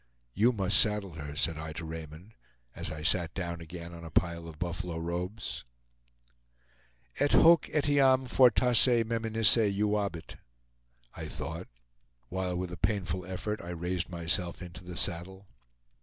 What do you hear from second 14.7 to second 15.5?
the saddle.